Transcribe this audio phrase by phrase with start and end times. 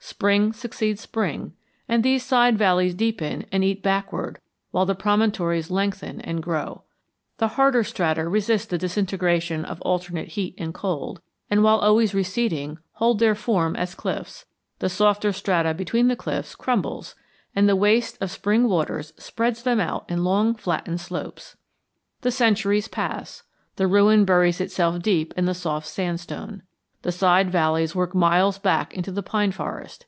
[0.00, 1.52] Spring succeeds spring,
[1.88, 4.40] and these side valleys deepen and eat backward
[4.72, 6.82] while the promontories lengthen and grow.
[7.36, 11.20] The harder strata resist the disintegration of alternate heat and cold,
[11.50, 14.46] and, while always receding, hold their form as cliffs;
[14.80, 17.14] the softer strata between the cliffs crumbles
[17.54, 21.56] and the waste of spring waters spreads them out in long flattened slopes.
[22.22, 23.42] The centuries pass.
[23.76, 26.62] The ruin buries itself deep in the soft sandstone.
[27.02, 30.06] The side valleys work miles back into the pine forest.